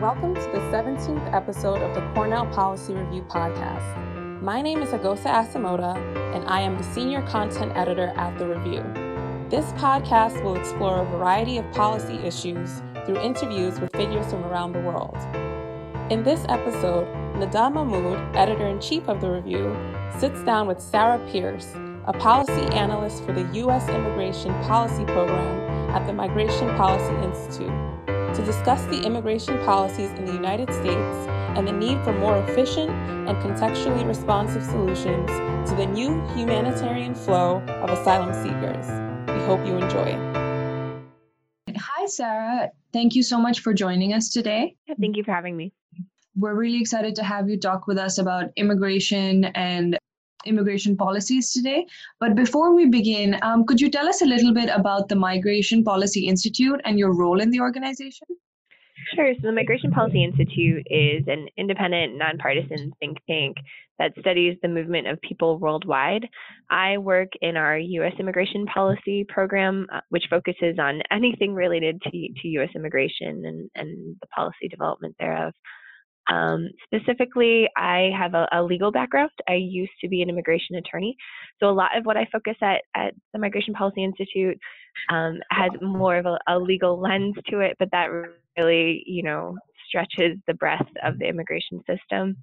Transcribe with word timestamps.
Welcome 0.00 0.36
to 0.36 0.40
the 0.40 0.60
17th 0.70 1.34
episode 1.34 1.82
of 1.82 1.92
the 1.92 2.08
Cornell 2.14 2.46
Policy 2.46 2.94
Review 2.94 3.22
podcast. 3.22 4.40
My 4.40 4.62
name 4.62 4.80
is 4.80 4.90
Agosa 4.90 5.24
Asamoah, 5.26 5.96
and 6.36 6.48
I 6.48 6.60
am 6.60 6.78
the 6.78 6.84
Senior 6.84 7.20
Content 7.22 7.72
Editor 7.74 8.12
at 8.16 8.38
The 8.38 8.46
Review. 8.46 8.84
This 9.50 9.64
podcast 9.72 10.40
will 10.44 10.54
explore 10.54 11.02
a 11.02 11.04
variety 11.06 11.58
of 11.58 11.68
policy 11.72 12.14
issues 12.18 12.80
through 13.04 13.18
interviews 13.20 13.80
with 13.80 13.90
figures 13.90 14.30
from 14.30 14.44
around 14.44 14.72
the 14.72 14.82
world. 14.82 15.16
In 16.12 16.22
this 16.22 16.44
episode, 16.48 17.08
Nida 17.34 17.72
Mahmud, 17.72 18.36
Editor 18.36 18.68
in 18.68 18.80
Chief 18.80 19.08
of 19.08 19.20
The 19.20 19.28
Review, 19.28 19.76
sits 20.16 20.44
down 20.44 20.68
with 20.68 20.80
Sarah 20.80 21.18
Pierce, 21.28 21.74
a 22.06 22.12
policy 22.12 22.72
analyst 22.72 23.24
for 23.24 23.32
the 23.32 23.52
U.S. 23.54 23.88
Immigration 23.88 24.52
Policy 24.62 25.04
Program 25.06 25.90
at 25.90 26.06
the 26.06 26.12
Migration 26.12 26.68
Policy 26.76 27.16
Institute 27.26 27.88
to 28.34 28.44
discuss 28.44 28.84
the 28.86 29.02
immigration 29.02 29.58
policies 29.64 30.10
in 30.12 30.24
the 30.24 30.32
United 30.32 30.72
States 30.72 31.28
and 31.56 31.66
the 31.66 31.72
need 31.72 32.02
for 32.04 32.12
more 32.12 32.38
efficient 32.38 32.90
and 32.90 33.36
contextually 33.38 34.06
responsive 34.06 34.62
solutions 34.62 35.28
to 35.68 35.74
the 35.76 35.86
new 35.86 36.20
humanitarian 36.34 37.14
flow 37.14 37.60
of 37.82 37.90
asylum 37.90 38.32
seekers. 38.34 38.86
We 39.28 39.44
hope 39.44 39.66
you 39.66 39.76
enjoy. 39.76 40.16
Hi, 41.76 42.06
Sarah. 42.06 42.70
Thank 42.92 43.14
you 43.14 43.22
so 43.22 43.38
much 43.38 43.60
for 43.60 43.74
joining 43.74 44.12
us 44.14 44.30
today. 44.30 44.76
Thank 45.00 45.16
you 45.16 45.24
for 45.24 45.32
having 45.32 45.56
me. 45.56 45.72
We're 46.36 46.54
really 46.54 46.80
excited 46.80 47.16
to 47.16 47.24
have 47.24 47.48
you 47.48 47.58
talk 47.58 47.86
with 47.86 47.98
us 47.98 48.18
about 48.18 48.50
immigration 48.56 49.44
and 49.44 49.98
immigration 50.46 50.96
policies 50.96 51.52
today. 51.52 51.86
But 52.20 52.34
before 52.34 52.74
we 52.74 52.86
begin, 52.86 53.38
um, 53.42 53.64
could 53.66 53.80
you 53.80 53.90
tell 53.90 54.08
us 54.08 54.22
a 54.22 54.26
little 54.26 54.54
bit 54.54 54.68
about 54.72 55.08
the 55.08 55.16
Migration 55.16 55.84
Policy 55.84 56.26
Institute 56.26 56.80
and 56.84 56.98
your 56.98 57.14
role 57.14 57.40
in 57.40 57.50
the 57.50 57.60
organization? 57.60 58.26
Sure. 59.14 59.32
So, 59.34 59.46
the 59.46 59.52
Migration 59.52 59.90
Policy 59.90 60.22
Institute 60.22 60.86
is 60.90 61.24
an 61.28 61.48
independent, 61.56 62.16
nonpartisan 62.16 62.92
think 63.00 63.18
tank 63.28 63.56
that 63.98 64.12
studies 64.20 64.56
the 64.62 64.68
movement 64.68 65.06
of 65.06 65.20
people 65.22 65.58
worldwide. 65.58 66.26
I 66.70 66.98
work 66.98 67.28
in 67.40 67.56
our 67.56 67.78
U.S. 67.78 68.12
immigration 68.18 68.66
policy 68.66 69.24
program, 69.28 69.86
uh, 69.92 70.00
which 70.10 70.24
focuses 70.28 70.78
on 70.78 71.02
anything 71.10 71.54
related 71.54 72.00
to, 72.02 72.10
to 72.10 72.48
U.S. 72.48 72.68
immigration 72.74 73.44
and, 73.44 73.70
and 73.74 74.16
the 74.20 74.26
policy 74.28 74.68
development 74.68 75.16
thereof. 75.18 75.52
Um, 76.30 76.68
specifically, 76.84 77.68
I 77.76 78.10
have 78.16 78.34
a, 78.34 78.46
a, 78.52 78.62
legal 78.62 78.92
background. 78.92 79.30
I 79.48 79.54
used 79.54 79.92
to 80.02 80.08
be 80.08 80.20
an 80.20 80.28
immigration 80.28 80.76
attorney. 80.76 81.16
So 81.58 81.70
a 81.70 81.72
lot 81.72 81.96
of 81.96 82.04
what 82.04 82.16
I 82.16 82.26
focus 82.30 82.56
at 82.60 82.82
at 82.94 83.14
the 83.32 83.38
Migration 83.38 83.72
Policy 83.72 84.04
Institute 84.04 84.58
um, 85.10 85.38
has 85.50 85.70
more 85.80 86.16
of 86.16 86.26
a, 86.26 86.38
a, 86.46 86.58
legal 86.58 87.00
lens 87.00 87.34
to 87.48 87.60
it, 87.60 87.76
but 87.78 87.88
that 87.92 88.08
really, 88.58 89.02
you 89.06 89.22
know, 89.22 89.56
stretches 89.88 90.36
the 90.46 90.54
breadth 90.54 90.90
of 91.02 91.18
the 91.18 91.26
immigration 91.26 91.80
system. 91.88 92.36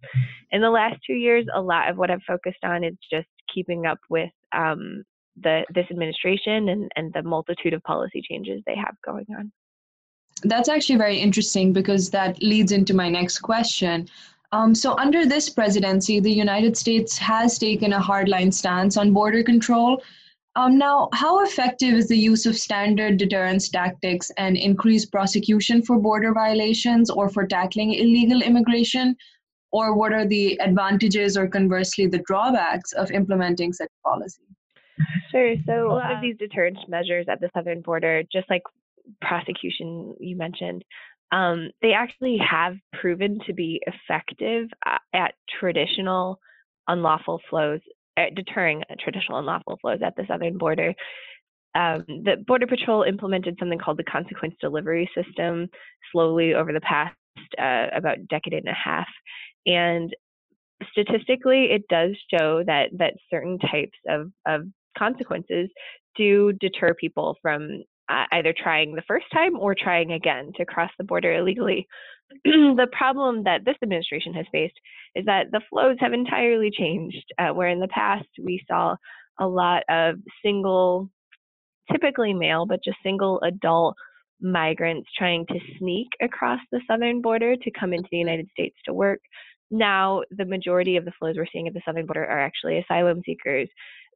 In 0.51 0.61
the 0.61 0.69
last 0.69 0.95
two 1.05 1.13
years, 1.13 1.45
a 1.53 1.61
lot 1.61 1.89
of 1.89 1.97
what 1.97 2.09
I've 2.09 2.23
focused 2.27 2.63
on 2.63 2.83
is 2.83 2.95
just 3.11 3.27
keeping 3.53 3.85
up 3.85 3.99
with 4.09 4.31
um, 4.51 5.03
the 5.41 5.63
this 5.73 5.85
administration 5.91 6.69
and, 6.69 6.91
and 6.95 7.13
the 7.13 7.23
multitude 7.23 7.73
of 7.73 7.83
policy 7.83 8.21
changes 8.27 8.61
they 8.65 8.75
have 8.75 8.95
going 9.05 9.25
on. 9.37 9.51
That's 10.45 10.69
actually 10.69 10.97
very 10.97 11.17
interesting 11.17 11.73
because 11.73 12.09
that 12.11 12.41
leads 12.41 12.71
into 12.71 12.93
my 12.93 13.09
next 13.09 13.39
question. 13.39 14.07
Um, 14.51 14.73
so, 14.73 14.95
under 14.97 15.25
this 15.25 15.49
presidency, 15.49 16.19
the 16.19 16.31
United 16.31 16.77
States 16.77 17.17
has 17.17 17.57
taken 17.57 17.93
a 17.93 17.99
hardline 17.99 18.53
stance 18.53 18.95
on 18.95 19.11
border 19.11 19.43
control. 19.43 20.01
Um, 20.55 20.77
now, 20.77 21.09
how 21.13 21.43
effective 21.43 21.93
is 21.93 22.07
the 22.07 22.17
use 22.17 22.45
of 22.45 22.55
standard 22.55 23.17
deterrence 23.17 23.67
tactics 23.67 24.31
and 24.37 24.55
increased 24.55 25.11
prosecution 25.11 25.81
for 25.81 25.99
border 25.99 26.33
violations 26.33 27.09
or 27.09 27.27
for 27.27 27.45
tackling 27.45 27.93
illegal 27.93 28.41
immigration? 28.41 29.17
Or 29.71 29.93
what 29.93 30.13
are 30.13 30.25
the 30.25 30.57
advantages 30.61 31.35
or 31.35 31.47
conversely 31.47 32.07
the 32.07 32.19
drawbacks 32.19 32.93
of 32.93 33.11
implementing 33.11 33.73
such 33.73 33.89
policy? 34.05 34.43
Sure. 35.31 35.55
So, 35.65 35.91
a 35.91 35.95
lot 35.95 36.13
of 36.13 36.21
these 36.21 36.37
deterrence 36.37 36.79
measures 36.87 37.25
at 37.27 37.41
the 37.41 37.49
southern 37.53 37.81
border, 37.81 38.23
just 38.31 38.49
like 38.49 38.63
prosecution 39.21 40.15
you 40.19 40.35
mentioned, 40.37 40.83
um, 41.31 41.69
they 41.81 41.93
actually 41.93 42.37
have 42.37 42.75
proven 42.93 43.39
to 43.47 43.53
be 43.53 43.81
effective 43.87 44.69
uh, 44.85 44.97
at 45.13 45.33
traditional 45.59 46.39
unlawful 46.87 47.41
flows, 47.49 47.79
at 48.17 48.35
deterring 48.35 48.83
traditional 48.99 49.39
unlawful 49.39 49.77
flows 49.81 49.99
at 50.05 50.15
the 50.15 50.25
southern 50.27 50.57
border. 50.57 50.93
Um, 51.73 52.05
the 52.07 52.37
Border 52.47 52.67
Patrol 52.67 53.03
implemented 53.03 53.57
something 53.59 53.79
called 53.79 53.97
the 53.97 54.03
consequence 54.03 54.55
delivery 54.61 55.09
system 55.13 55.67
slowly 56.11 56.53
over 56.53 56.71
the 56.71 56.79
past 56.81 57.15
uh, 57.59 57.87
about 57.93 58.27
decade 58.29 58.53
and 58.53 58.69
a 58.69 58.73
half, 58.73 59.07
and 59.65 60.15
statistically, 60.91 61.65
it 61.65 61.83
does 61.89 62.11
show 62.33 62.63
that 62.65 62.89
that 62.97 63.13
certain 63.29 63.57
types 63.59 63.97
of, 64.07 64.31
of 64.45 64.61
consequences 64.97 65.69
do 66.15 66.53
deter 66.53 66.93
people 66.93 67.37
from 67.41 67.83
uh, 68.09 68.25
either 68.31 68.53
trying 68.55 68.95
the 68.95 69.03
first 69.07 69.25
time 69.33 69.57
or 69.57 69.75
trying 69.75 70.11
again 70.11 70.51
to 70.55 70.65
cross 70.65 70.91
the 70.97 71.03
border 71.03 71.35
illegally. 71.35 71.87
the 72.43 72.87
problem 72.91 73.43
that 73.43 73.65
this 73.65 73.75
administration 73.83 74.33
has 74.33 74.45
faced 74.51 74.75
is 75.15 75.25
that 75.25 75.47
the 75.51 75.61
flows 75.69 75.97
have 75.99 76.13
entirely 76.13 76.71
changed, 76.71 77.25
uh, 77.39 77.49
where 77.49 77.69
in 77.69 77.79
the 77.79 77.87
past 77.87 78.27
we 78.43 78.63
saw 78.67 78.95
a 79.39 79.47
lot 79.47 79.83
of 79.89 80.15
single, 80.43 81.09
typically 81.91 82.33
male, 82.33 82.65
but 82.65 82.83
just 82.83 82.97
single 83.03 83.39
adult 83.41 83.95
migrants 84.41 85.09
trying 85.17 85.45
to 85.47 85.59
sneak 85.79 86.07
across 86.21 86.59
the 86.71 86.81
southern 86.87 87.21
border 87.21 87.55
to 87.55 87.71
come 87.79 87.93
into 87.93 88.07
the 88.11 88.17
United 88.17 88.47
States 88.51 88.75
to 88.85 88.93
work. 88.93 89.19
Now, 89.71 90.21
the 90.31 90.45
majority 90.45 90.97
of 90.97 91.05
the 91.05 91.13
flows 91.17 91.35
we're 91.37 91.47
seeing 91.51 91.67
at 91.67 91.73
the 91.73 91.81
southern 91.85 92.05
border 92.05 92.25
are 92.25 92.39
actually 92.39 92.77
asylum 92.77 93.21
seekers. 93.25 93.67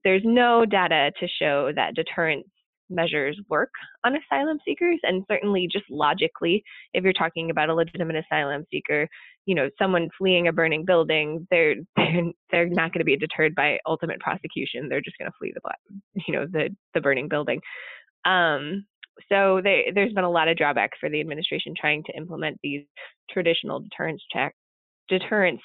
There's 0.03 0.21
no 0.23 0.65
data 0.65 1.11
to 1.19 1.27
show 1.27 1.71
that 1.75 1.95
deterrence 1.95 2.47
measures 2.89 3.39
work 3.49 3.71
on 4.03 4.15
asylum 4.15 4.57
seekers 4.65 4.99
and 5.03 5.23
certainly 5.29 5.67
just 5.71 5.85
logically 5.89 6.63
if 6.93 7.03
you're 7.03 7.13
talking 7.13 7.49
about 7.49 7.69
a 7.69 7.73
legitimate 7.73 8.15
asylum 8.15 8.65
seeker 8.71 9.07
you 9.45 9.55
know 9.55 9.69
someone 9.77 10.09
fleeing 10.17 10.47
a 10.47 10.53
burning 10.53 10.85
building 10.85 11.47
they're 11.51 11.75
they're, 11.95 12.23
they're 12.51 12.69
not 12.69 12.91
going 12.93 12.99
to 12.99 13.05
be 13.05 13.17
deterred 13.17 13.55
by 13.55 13.77
ultimate 13.85 14.19
prosecution 14.19 14.87
they're 14.89 15.01
just 15.01 15.17
going 15.17 15.29
to 15.29 15.37
flee 15.37 15.53
the 15.53 16.23
you 16.27 16.33
know 16.33 16.45
the 16.45 16.69
the 16.93 17.01
burning 17.01 17.27
building 17.27 17.59
um 18.25 18.85
so 19.27 19.59
they, 19.61 19.91
there's 19.93 20.13
been 20.13 20.23
a 20.23 20.31
lot 20.31 20.47
of 20.47 20.55
drawbacks 20.55 20.97
for 20.99 21.09
the 21.09 21.19
administration 21.19 21.73
trying 21.77 22.03
to 22.05 22.15
implement 22.15 22.57
these 22.63 22.85
traditional 23.29 23.81
deterrence 23.81 24.21
check 24.31 24.55
deterrence 25.09 25.61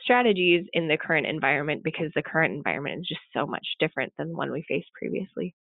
strategies 0.00 0.66
in 0.72 0.88
the 0.88 0.96
current 0.96 1.26
environment 1.26 1.82
because 1.82 2.10
the 2.14 2.22
current 2.22 2.54
environment 2.54 3.00
is 3.00 3.08
just 3.08 3.20
so 3.34 3.46
much 3.46 3.66
different 3.80 4.12
than 4.18 4.28
the 4.28 4.36
one 4.36 4.50
we 4.50 4.64
faced 4.68 4.88
previously. 4.98 5.54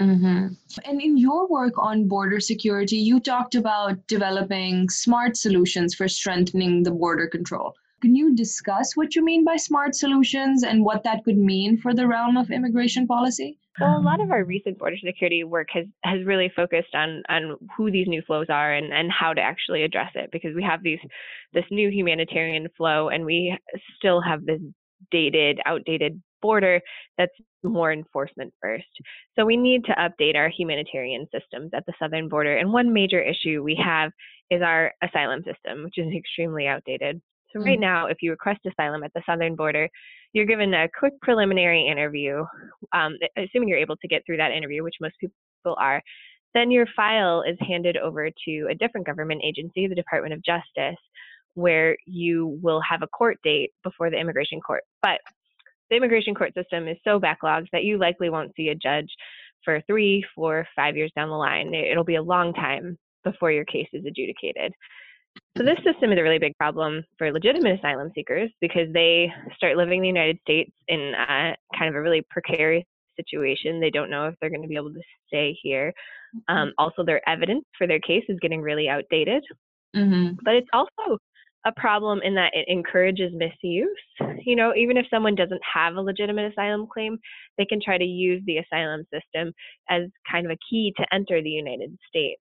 Mm-hmm. 0.00 0.54
And 0.84 1.00
in 1.00 1.18
your 1.18 1.46
work 1.48 1.74
on 1.76 2.08
border 2.08 2.40
security, 2.40 2.96
you 2.96 3.20
talked 3.20 3.54
about 3.54 4.06
developing 4.06 4.88
smart 4.88 5.36
solutions 5.36 5.94
for 5.94 6.08
strengthening 6.08 6.82
the 6.82 6.90
border 6.90 7.26
control. 7.26 7.74
Can 8.00 8.14
you 8.14 8.34
discuss 8.34 8.96
what 8.96 9.14
you 9.14 9.22
mean 9.22 9.44
by 9.44 9.56
smart 9.56 9.94
solutions 9.94 10.62
and 10.62 10.84
what 10.84 11.04
that 11.04 11.22
could 11.22 11.36
mean 11.36 11.76
for 11.76 11.92
the 11.92 12.06
realm 12.06 12.38
of 12.38 12.50
immigration 12.50 13.06
policy? 13.06 13.58
Well, 13.78 13.98
a 13.98 14.00
lot 14.00 14.20
of 14.20 14.30
our 14.30 14.44
recent 14.44 14.78
border 14.78 14.96
security 15.02 15.44
work 15.44 15.68
has, 15.72 15.86
has 16.04 16.24
really 16.24 16.50
focused 16.54 16.94
on, 16.94 17.22
on 17.28 17.56
who 17.76 17.90
these 17.90 18.08
new 18.08 18.22
flows 18.26 18.46
are 18.48 18.72
and, 18.72 18.92
and 18.92 19.10
how 19.12 19.34
to 19.34 19.40
actually 19.40 19.82
address 19.82 20.10
it 20.14 20.30
because 20.32 20.54
we 20.54 20.62
have 20.62 20.82
these 20.82 20.98
this 21.52 21.64
new 21.70 21.90
humanitarian 21.90 22.68
flow 22.76 23.08
and 23.08 23.24
we 23.24 23.56
still 23.96 24.20
have 24.20 24.44
this 24.44 24.60
dated, 25.10 25.60
outdated 25.66 26.20
border 26.42 26.80
that's 27.18 27.32
more 27.62 27.92
enforcement 27.92 28.52
first. 28.62 28.86
So 29.36 29.44
we 29.44 29.56
need 29.56 29.84
to 29.84 29.92
update 29.92 30.36
our 30.36 30.48
humanitarian 30.48 31.26
systems 31.32 31.70
at 31.74 31.84
the 31.86 31.92
southern 31.98 32.28
border. 32.28 32.56
And 32.56 32.72
one 32.72 32.92
major 32.92 33.20
issue 33.20 33.62
we 33.62 33.80
have 33.84 34.12
is 34.50 34.62
our 34.62 34.92
asylum 35.02 35.42
system, 35.44 35.84
which 35.84 35.98
is 35.98 36.12
extremely 36.14 36.66
outdated. 36.66 37.20
So 37.52 37.60
right 37.60 37.78
mm. 37.78 37.82
now, 37.82 38.06
if 38.06 38.18
you 38.22 38.30
request 38.30 38.60
asylum 38.66 39.02
at 39.02 39.12
the 39.14 39.22
southern 39.26 39.56
border, 39.56 39.88
you're 40.32 40.46
given 40.46 40.72
a 40.74 40.88
quick 40.98 41.14
preliminary 41.20 41.86
interview, 41.86 42.44
um, 42.92 43.16
assuming 43.36 43.68
you're 43.68 43.78
able 43.78 43.96
to 43.96 44.08
get 44.08 44.22
through 44.24 44.36
that 44.36 44.52
interview, 44.52 44.82
which 44.82 44.96
most 45.00 45.14
people 45.18 45.76
are. 45.78 46.00
Then 46.54 46.70
your 46.70 46.86
file 46.96 47.42
is 47.42 47.56
handed 47.60 47.96
over 47.96 48.28
to 48.28 48.66
a 48.70 48.74
different 48.74 49.06
government 49.06 49.42
agency, 49.44 49.86
the 49.86 49.94
Department 49.94 50.34
of 50.34 50.44
Justice, 50.44 50.98
where 51.54 51.96
you 52.06 52.58
will 52.62 52.80
have 52.88 53.02
a 53.02 53.08
court 53.08 53.38
date 53.42 53.70
before 53.82 54.10
the 54.10 54.18
immigration 54.18 54.60
court. 54.60 54.82
But 55.02 55.20
the 55.90 55.96
immigration 55.96 56.34
court 56.34 56.54
system 56.54 56.88
is 56.88 56.96
so 57.04 57.20
backlogged 57.20 57.66
that 57.72 57.84
you 57.84 57.98
likely 57.98 58.30
won't 58.30 58.52
see 58.56 58.68
a 58.68 58.74
judge 58.74 59.08
for 59.64 59.82
three, 59.86 60.24
four, 60.34 60.66
five 60.74 60.96
years 60.96 61.12
down 61.14 61.28
the 61.28 61.34
line. 61.34 61.74
It'll 61.74 62.04
be 62.04 62.14
a 62.14 62.22
long 62.22 62.54
time 62.54 62.96
before 63.24 63.52
your 63.52 63.64
case 63.64 63.88
is 63.92 64.04
adjudicated. 64.06 64.72
So 65.56 65.64
this 65.64 65.78
system 65.84 66.12
is 66.12 66.18
a 66.18 66.22
really 66.22 66.38
big 66.38 66.56
problem 66.56 67.04
for 67.18 67.32
legitimate 67.32 67.78
asylum 67.78 68.10
seekers 68.14 68.50
because 68.60 68.92
they 68.92 69.32
start 69.56 69.76
living 69.76 69.98
in 69.98 70.02
the 70.02 70.08
United 70.08 70.38
States 70.42 70.72
in 70.88 71.12
a, 71.14 71.54
kind 71.76 71.88
of 71.88 71.94
a 71.94 72.00
really 72.00 72.22
precarious 72.30 72.84
situation. 73.16 73.80
They 73.80 73.90
don't 73.90 74.10
know 74.10 74.26
if 74.26 74.34
they're 74.40 74.50
going 74.50 74.62
to 74.62 74.68
be 74.68 74.76
able 74.76 74.92
to 74.92 75.02
stay 75.26 75.56
here. 75.62 75.92
Mm-hmm. 76.34 76.56
Um, 76.56 76.72
also, 76.78 77.04
their 77.04 77.26
evidence 77.28 77.64
for 77.76 77.86
their 77.86 78.00
case 78.00 78.24
is 78.28 78.38
getting 78.40 78.60
really 78.60 78.88
outdated. 78.88 79.44
Mm-hmm. 79.94 80.36
But 80.44 80.54
it's 80.54 80.68
also 80.72 81.18
a 81.66 81.72
problem 81.76 82.20
in 82.22 82.34
that 82.34 82.52
it 82.54 82.66
encourages 82.68 83.32
misuse. 83.34 83.88
You 84.44 84.56
know, 84.56 84.72
even 84.74 84.96
if 84.96 85.06
someone 85.10 85.34
doesn't 85.34 85.60
have 85.74 85.96
a 85.96 86.00
legitimate 86.00 86.52
asylum 86.52 86.86
claim, 86.92 87.18
they 87.58 87.66
can 87.66 87.80
try 87.84 87.98
to 87.98 88.04
use 88.04 88.42
the 88.46 88.58
asylum 88.58 89.04
system 89.12 89.52
as 89.88 90.04
kind 90.30 90.46
of 90.46 90.52
a 90.52 90.58
key 90.68 90.94
to 90.96 91.06
enter 91.12 91.42
the 91.42 91.50
United 91.50 91.96
States. 92.08 92.40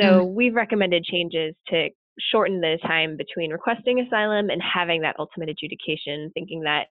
So 0.00 0.06
mm-hmm. 0.06 0.34
we've 0.34 0.54
recommended 0.54 1.04
changes 1.04 1.54
to 1.68 1.90
shorten 2.18 2.60
the 2.60 2.78
time 2.86 3.16
between 3.16 3.50
requesting 3.50 4.00
asylum 4.00 4.50
and 4.50 4.62
having 4.62 5.02
that 5.02 5.16
ultimate 5.18 5.48
adjudication, 5.48 6.30
thinking 6.34 6.62
that, 6.62 6.86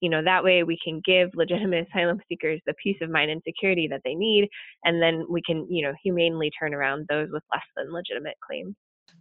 you 0.00 0.08
know, 0.08 0.22
that 0.22 0.44
way 0.44 0.62
we 0.62 0.78
can 0.82 1.00
give 1.04 1.30
legitimate 1.34 1.88
asylum 1.88 2.20
seekers 2.28 2.60
the 2.66 2.74
peace 2.82 2.96
of 3.02 3.10
mind 3.10 3.30
and 3.30 3.42
security 3.46 3.88
that 3.88 4.00
they 4.04 4.14
need, 4.14 4.48
and 4.84 5.02
then 5.02 5.24
we 5.28 5.42
can, 5.46 5.66
you 5.70 5.82
know, 5.82 5.92
humanely 6.02 6.50
turn 6.58 6.74
around 6.74 7.06
those 7.08 7.28
with 7.32 7.42
less 7.52 7.62
than 7.76 7.92
legitimate 7.92 8.36
claims. 8.46 8.74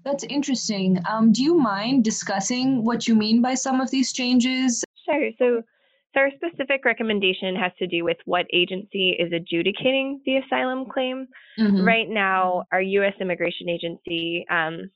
That's 0.04 0.24
interesting. 0.24 1.00
Um, 1.10 1.32
do 1.32 1.44
you 1.44 1.56
mind 1.56 2.04
discussing 2.04 2.84
what 2.84 3.08
you 3.08 3.16
mean 3.16 3.42
by 3.42 3.54
some 3.56 3.82
of 3.82 3.92
these 3.92 4.14
changes? 4.14 4.84
Sure. 5.06 5.30
So, 5.38 5.62
so 6.14 6.20
our 6.22 6.30
specific 6.36 6.86
recommendation 6.86 7.56
has 7.56 7.72
to 7.80 7.88
do 7.88 8.04
with 8.04 8.18
what 8.26 8.46
agency 8.54 9.16
is 9.20 9.32
adjudicating 9.34 10.22
the 10.26 10.38
asylum 10.38 10.86
claim. 10.92 11.28
Mm-hmm. 11.60 11.86
Right 11.86 12.10
now, 12.10 12.64
our 12.72 12.82
U.S. 12.82 13.14
Immigration 13.20 13.70
Agency, 13.70 14.46
um, 14.50 14.90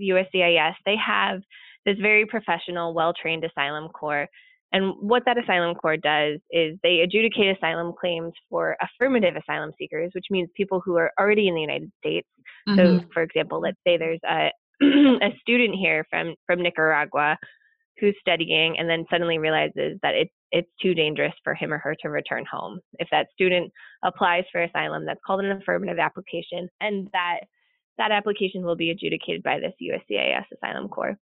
USCIS, 0.00 0.74
they 0.84 0.96
have 1.04 1.40
this 1.86 1.96
very 2.00 2.26
professional, 2.26 2.92
well-trained 2.94 3.44
asylum 3.44 3.88
corps 3.88 4.28
and 4.76 4.92
what 5.00 5.22
that 5.24 5.38
asylum 5.38 5.74
corps 5.74 5.96
does 5.96 6.38
is 6.50 6.76
they 6.82 7.00
adjudicate 7.00 7.56
asylum 7.56 7.94
claims 7.98 8.34
for 8.50 8.76
affirmative 8.82 9.34
asylum 9.34 9.72
seekers, 9.78 10.10
which 10.14 10.26
means 10.30 10.50
people 10.54 10.82
who 10.84 10.96
are 10.96 11.10
already 11.18 11.48
in 11.48 11.54
the 11.54 11.62
United 11.62 11.90
States. 11.98 12.28
Mm-hmm. 12.68 12.98
So, 12.98 13.04
for 13.14 13.22
example, 13.22 13.58
let's 13.58 13.78
say 13.86 13.96
there's 13.96 14.20
a 14.28 14.50
a 14.82 15.30
student 15.40 15.76
here 15.76 16.04
from 16.10 16.34
from 16.44 16.62
Nicaragua 16.62 17.38
who's 17.98 18.14
studying 18.20 18.78
and 18.78 18.86
then 18.90 19.06
suddenly 19.10 19.38
realizes 19.38 19.98
that 20.02 20.14
it's 20.14 20.30
it's 20.52 20.70
too 20.82 20.92
dangerous 20.92 21.32
for 21.42 21.54
him 21.54 21.72
or 21.72 21.78
her 21.78 21.96
to 22.02 22.10
return 22.10 22.44
home. 22.50 22.78
If 22.98 23.08
that 23.12 23.28
student 23.32 23.72
applies 24.04 24.44
for 24.52 24.62
asylum, 24.62 25.06
that's 25.06 25.20
called 25.26 25.40
an 25.40 25.52
affirmative 25.52 25.98
application, 25.98 26.68
and 26.82 27.08
that 27.14 27.40
that 27.96 28.12
application 28.12 28.62
will 28.62 28.76
be 28.76 28.90
adjudicated 28.90 29.42
by 29.42 29.58
this 29.58 29.72
USCIS 29.82 30.44
asylum 30.54 30.88
corps. 30.88 31.16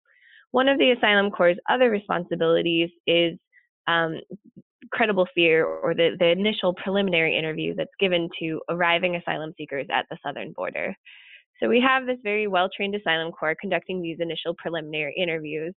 One 0.52 0.68
of 0.68 0.78
the 0.78 0.90
asylum 0.92 1.30
corps' 1.30 1.56
other 1.68 1.90
responsibilities 1.90 2.90
is 3.06 3.38
um, 3.86 4.16
credible 4.92 5.26
fear 5.34 5.64
or 5.64 5.94
the, 5.94 6.16
the 6.18 6.30
initial 6.30 6.74
preliminary 6.74 7.36
interview 7.36 7.74
that's 7.74 7.90
given 8.00 8.28
to 8.40 8.60
arriving 8.68 9.16
asylum 9.16 9.52
seekers 9.56 9.86
at 9.92 10.06
the 10.10 10.18
southern 10.24 10.52
border. 10.52 10.94
So 11.62 11.68
we 11.68 11.80
have 11.86 12.06
this 12.06 12.18
very 12.22 12.46
well 12.46 12.68
trained 12.74 12.94
asylum 12.94 13.32
corps 13.32 13.56
conducting 13.60 14.00
these 14.00 14.18
initial 14.20 14.54
preliminary 14.58 15.14
interviews. 15.16 15.74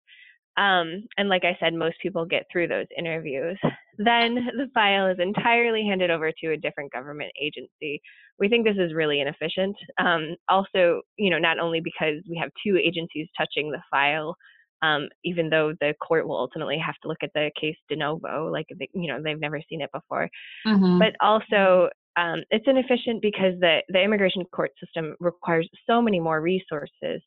Um, 0.57 1.05
and 1.17 1.29
like 1.29 1.45
I 1.45 1.57
said, 1.59 1.75
most 1.75 1.97
people 2.03 2.27
get 2.27 2.45
through 2.53 2.69
those 2.69 2.87
interviews. 2.99 3.59
Then 3.99 4.35
the 4.35 4.69
file 4.75 5.07
is 5.07 5.19
entirely 5.19 5.87
handed 5.87 6.11
over 6.11 6.33
to 6.33 6.53
a 6.53 6.57
different 6.57 6.93
government 6.93 7.33
agency. 7.41 8.01
We 8.39 8.49
think 8.49 8.65
this 8.65 8.77
is 8.79 8.95
really 8.95 9.21
inefficient. 9.21 9.77
Um, 9.99 10.37
also, 10.49 11.03
you 11.17 11.31
know, 11.31 11.39
not 11.39 11.59
only 11.59 11.81
because 11.81 12.23
we 12.29 12.37
have 12.39 12.51
two 12.65 12.77
agencies 12.77 13.29
touching 13.37 13.71
the 13.71 13.83
file, 13.91 14.37
um, 14.82 15.09
even 15.25 15.50
though 15.50 15.75
the 15.81 15.94
court 16.00 16.27
will 16.27 16.37
ultimately 16.37 16.79
have 16.79 16.97
to 17.03 17.09
look 17.09 17.23
at 17.23 17.32
the 17.35 17.50
case 17.61 17.77
de 17.88 17.97
novo, 17.97 18.50
like 18.50 18.67
you 18.93 19.09
know 19.09 19.21
they've 19.23 19.41
never 19.41 19.61
seen 19.69 19.81
it 19.81 19.91
before. 19.93 20.29
Mm-hmm. 20.67 20.99
But 20.99 21.15
also, 21.21 21.88
um, 22.17 22.43
it's 22.50 22.67
inefficient 22.67 23.23
because 23.23 23.59
the 23.61 23.81
the 23.88 24.03
immigration 24.03 24.44
court 24.53 24.73
system 24.82 25.15
requires 25.21 25.69
so 25.88 26.00
many 26.00 26.21
more 26.21 26.41
resources 26.41 27.21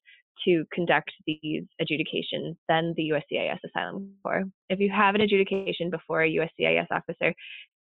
to 0.46 0.66
conduct 0.74 1.12
these 1.28 1.64
adjudications 1.80 2.58
than 2.68 2.94
the 2.98 3.12
USCIS 3.12 3.60
asylum 3.66 4.12
corps. 4.24 4.44
If 4.70 4.80
you 4.80 4.90
have 4.90 5.16
an 5.16 5.22
adjudication 5.22 5.90
before 5.90 6.24
a 6.24 6.30
USCIS 6.30 6.88
officer, 6.92 7.34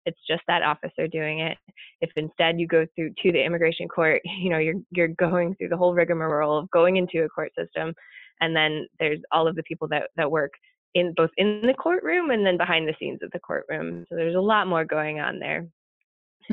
it's 0.05 0.19
just 0.29 0.43
that 0.49 0.63
officer 0.63 1.07
doing 1.09 1.41
it. 1.41 1.57
If 2.01 2.11
instead 2.17 2.61
you 2.61 2.67
go 2.67 2.87
through 2.95 3.15
to 3.23 3.33
the 3.33 3.45
immigration 3.45 3.89
court, 3.89 4.21
you 4.39 4.51
know 4.51 4.59
you're 4.59 4.81
you're 4.91 5.09
going 5.09 5.55
through 5.55 5.69
the 5.69 5.77
whole 5.77 5.95
rigmarole 5.95 6.59
of 6.59 6.71
going 6.71 6.97
into 6.97 7.25
a 7.25 7.29
court 7.29 7.53
system 7.59 7.95
and 8.41 8.55
then 8.55 8.87
there's 8.99 9.21
all 9.31 9.47
of 9.47 9.57
the 9.57 9.63
people 9.63 9.89
that 9.89 10.11
that 10.17 10.31
work 10.31 10.53
in 10.95 11.15
both 11.17 11.31
in 11.37 11.63
the 11.65 11.75
courtroom 11.75 12.31
and 12.31 12.45
then 12.45 12.57
behind 12.57 12.87
the 12.87 12.95
scenes 12.99 13.21
of 13.23 13.31
the 13.33 13.39
courtroom. 13.39 14.05
So 14.09 14.17
there's 14.17 14.35
a 14.35 14.41
lot 14.41 14.67
more 14.67 14.85
going 14.85 15.21
on 15.21 15.39
there. 15.39 15.67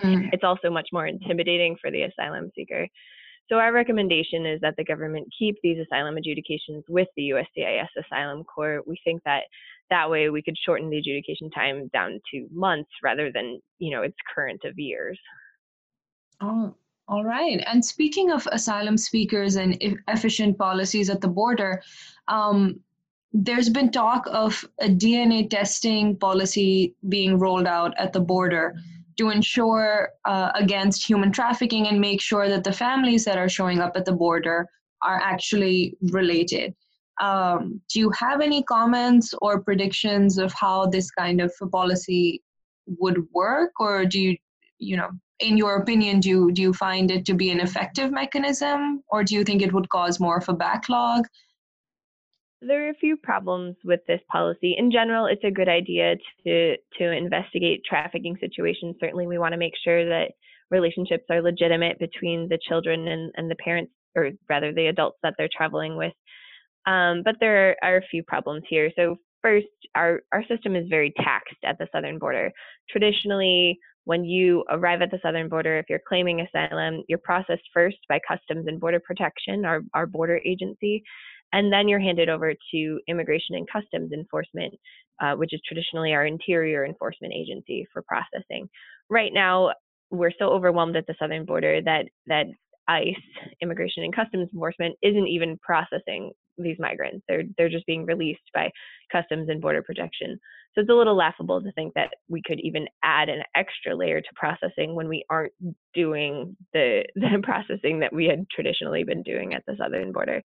Mm. 0.01 0.29
It's 0.31 0.43
also 0.43 0.69
much 0.69 0.87
more 0.93 1.07
intimidating 1.07 1.75
for 1.81 1.91
the 1.91 2.03
asylum 2.03 2.51
seeker. 2.55 2.87
So 3.49 3.55
our 3.55 3.73
recommendation 3.73 4.45
is 4.45 4.61
that 4.61 4.75
the 4.77 4.83
government 4.83 5.27
keep 5.37 5.57
these 5.63 5.79
asylum 5.79 6.17
adjudications 6.17 6.83
with 6.87 7.07
the 7.17 7.29
USCIS 7.29 7.87
Asylum 8.05 8.43
Corps. 8.43 8.81
We 8.85 8.99
think 9.03 9.23
that 9.25 9.41
that 9.89 10.09
way 10.09 10.29
we 10.29 10.43
could 10.43 10.55
shorten 10.63 10.89
the 10.89 10.99
adjudication 10.99 11.49
time 11.49 11.89
down 11.91 12.19
to 12.31 12.47
months 12.51 12.91
rather 13.01 13.31
than, 13.31 13.59
you 13.79 13.89
know, 13.89 14.03
its 14.03 14.15
current 14.33 14.61
of 14.65 14.77
years. 14.77 15.19
Oh, 16.41 16.75
all 17.09 17.23
right. 17.23 17.63
And 17.65 17.83
speaking 17.83 18.31
of 18.31 18.47
asylum 18.51 18.95
speakers 18.95 19.55
and 19.55 19.75
efficient 20.07 20.59
policies 20.59 21.09
at 21.09 21.21
the 21.21 21.27
border, 21.27 21.81
um, 22.27 22.79
there's 23.33 23.69
been 23.69 23.91
talk 23.91 24.27
of 24.31 24.63
a 24.79 24.87
DNA 24.87 25.49
testing 25.49 26.15
policy 26.15 26.93
being 27.09 27.39
rolled 27.39 27.65
out 27.65 27.95
at 27.97 28.13
the 28.13 28.19
border 28.19 28.75
to 29.17 29.31
ensure 29.31 30.09
uh, 30.25 30.51
against 30.53 31.03
human 31.03 31.31
trafficking 31.31 31.87
and 31.87 31.99
make 31.99 32.21
sure 32.21 32.47
that 32.47 32.63
the 32.63 32.71
families 32.71 33.25
that 33.25 33.39
are 33.39 33.49
showing 33.49 33.79
up 33.79 33.93
at 33.95 34.05
the 34.05 34.13
border 34.13 34.67
are 35.01 35.19
actually 35.19 35.97
related. 36.11 36.75
Um, 37.19 37.81
do 37.91 37.99
you 37.99 38.11
have 38.11 38.39
any 38.39 38.61
comments 38.63 39.33
or 39.41 39.61
predictions 39.61 40.37
of 40.37 40.53
how 40.53 40.85
this 40.85 41.09
kind 41.09 41.41
of 41.41 41.51
policy 41.71 42.43
would 42.85 43.27
work, 43.33 43.71
or 43.79 44.05
do 44.05 44.21
you, 44.21 44.37
you 44.77 44.95
know, 44.95 45.09
in 45.39 45.57
your 45.57 45.77
opinion, 45.77 46.19
do 46.19 46.29
you, 46.29 46.51
do 46.51 46.61
you 46.61 46.73
find 46.73 47.11
it 47.11 47.25
to 47.25 47.33
be 47.33 47.49
an 47.51 47.59
effective 47.59 48.11
mechanism, 48.11 49.03
or 49.09 49.23
do 49.23 49.35
you 49.35 49.43
think 49.43 49.61
it 49.61 49.73
would 49.73 49.89
cause 49.89 50.19
more 50.19 50.37
of 50.37 50.49
a 50.49 50.53
backlog? 50.53 51.25
There 52.61 52.87
are 52.87 52.89
a 52.89 52.95
few 52.95 53.15
problems 53.15 53.77
with 53.85 54.01
this 54.05 54.19
policy. 54.29 54.75
In 54.77 54.91
general, 54.91 55.27
it's 55.27 55.43
a 55.45 55.51
good 55.51 55.69
idea 55.69 56.15
to 56.43 56.75
to 56.97 57.11
investigate 57.11 57.85
trafficking 57.85 58.35
situations. 58.39 58.97
Certainly, 58.99 59.27
we 59.27 59.37
want 59.37 59.53
to 59.53 59.57
make 59.57 59.75
sure 59.81 60.03
that 60.09 60.31
relationships 60.69 61.23
are 61.29 61.41
legitimate 61.41 61.97
between 61.99 62.49
the 62.49 62.59
children 62.67 63.07
and, 63.07 63.31
and 63.37 63.49
the 63.49 63.55
parents, 63.55 63.93
or 64.15 64.31
rather 64.49 64.73
the 64.73 64.87
adults 64.87 65.19
that 65.23 65.35
they're 65.37 65.49
traveling 65.55 65.95
with. 65.95 66.13
Um, 66.85 67.21
but 67.23 67.35
there 67.39 67.69
are, 67.69 67.75
are 67.81 67.97
a 67.97 68.07
few 68.11 68.23
problems 68.23 68.63
here. 68.69 68.91
So 68.95 69.15
first, 69.41 69.67
our, 69.95 70.21
our 70.33 70.43
system 70.47 70.75
is 70.75 70.85
very 70.89 71.13
taxed 71.17 71.63
at 71.63 71.77
the 71.77 71.87
southern 71.91 72.19
border. 72.19 72.51
Traditionally, 72.89 73.79
when 74.09 74.25
you 74.25 74.63
arrive 74.71 75.03
at 75.03 75.11
the 75.11 75.19
southern 75.21 75.47
border, 75.47 75.77
if 75.77 75.85
you're 75.87 76.01
claiming 76.07 76.41
asylum, 76.41 77.03
you're 77.07 77.19
processed 77.19 77.61
first 77.71 77.97
by 78.09 78.19
Customs 78.27 78.65
and 78.65 78.79
Border 78.79 78.99
Protection, 78.99 79.65
our, 79.65 79.81
our 79.93 80.07
border 80.07 80.41
agency, 80.43 81.03
and 81.53 81.71
then 81.71 81.87
you're 81.87 81.99
handed 81.99 82.27
over 82.27 82.55
to 82.71 82.99
Immigration 83.07 83.53
and 83.53 83.69
Customs 83.71 84.11
Enforcement, 84.11 84.73
uh, 85.21 85.35
which 85.35 85.53
is 85.53 85.61
traditionally 85.63 86.13
our 86.13 86.25
interior 86.25 86.85
enforcement 86.85 87.35
agency 87.35 87.85
for 87.93 88.01
processing. 88.01 88.67
Right 89.11 89.31
now, 89.31 89.73
we're 90.09 90.33
so 90.39 90.45
overwhelmed 90.45 90.95
at 90.95 91.05
the 91.05 91.13
southern 91.19 91.45
border 91.45 91.79
that 91.83 92.05
that 92.25 92.47
ICE, 92.87 93.13
Immigration 93.61 94.03
and 94.03 94.15
Customs 94.15 94.49
Enforcement, 94.51 94.95
isn't 95.03 95.27
even 95.27 95.59
processing 95.61 96.31
these 96.63 96.79
migrants. 96.79 97.23
They're 97.27 97.43
they're 97.57 97.69
just 97.69 97.85
being 97.85 98.05
released 98.05 98.41
by 98.53 98.71
Customs 99.11 99.49
and 99.49 99.61
Border 99.61 99.81
Protection. 99.81 100.39
So 100.75 100.81
it's 100.81 100.89
a 100.89 100.93
little 100.93 101.15
laughable 101.15 101.61
to 101.61 101.71
think 101.71 101.93
that 101.95 102.09
we 102.27 102.41
could 102.45 102.59
even 102.59 102.87
add 103.03 103.27
an 103.29 103.41
extra 103.55 103.95
layer 103.95 104.21
to 104.21 104.27
processing 104.35 104.93
when 104.95 105.07
we 105.07 105.25
aren't 105.29 105.53
doing 105.93 106.55
the 106.73 107.03
the 107.15 107.39
processing 107.43 107.99
that 107.99 108.13
we 108.13 108.25
had 108.25 108.45
traditionally 108.49 109.03
been 109.03 109.23
doing 109.23 109.53
at 109.53 109.63
the 109.65 109.75
southern 109.77 110.11
border. 110.11 110.43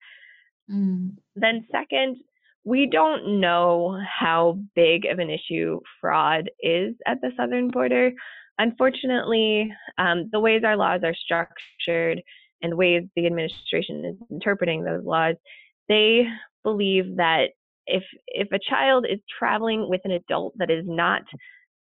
Mm. 0.71 1.15
Then 1.35 1.65
second, 1.71 2.17
we 2.63 2.87
don't 2.91 3.39
know 3.39 3.99
how 4.07 4.59
big 4.75 5.05
of 5.05 5.19
an 5.19 5.29
issue 5.29 5.79
fraud 6.01 6.49
is 6.59 6.95
at 7.07 7.19
the 7.21 7.31
southern 7.37 7.69
border. 7.69 8.11
Unfortunately, 8.57 9.73
um, 9.97 10.29
the 10.31 10.39
ways 10.39 10.63
our 10.65 10.75
laws 10.75 11.01
are 11.03 11.15
structured 11.15 12.21
and 12.61 12.73
the 12.73 12.75
ways 12.75 13.03
the 13.15 13.25
administration 13.25 14.03
is 14.05 14.27
interpreting 14.29 14.83
those 14.83 15.03
laws, 15.05 15.35
they 15.89 16.25
believe 16.63 17.17
that 17.17 17.49
if 17.87 18.03
if 18.27 18.47
a 18.51 18.59
child 18.69 19.05
is 19.09 19.19
traveling 19.37 19.89
with 19.89 20.01
an 20.05 20.11
adult 20.11 20.53
that 20.57 20.69
is 20.69 20.85
not 20.87 21.23